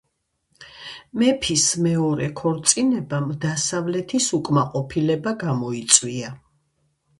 მეფის 1.23 1.65
მეორე 1.87 2.29
ქორწინებამ 2.39 3.29
დასავლეთის 3.45 4.33
უკმაყოფილება 4.41 5.37
გამოიწვია. 5.47 6.35